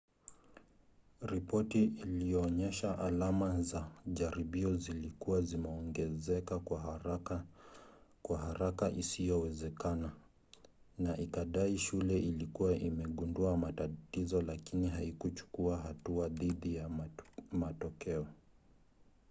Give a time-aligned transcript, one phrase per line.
[1.21, 6.59] ripoti ilionyesha alama za jaribio zilikuwa zimeongezeka
[8.23, 10.11] kwa haraka isiyowezekana
[10.97, 16.89] na ikadai shule ilikuwa imegundua matatizo lakini haikuchukua hatua dhidi ya
[17.51, 18.27] matokeo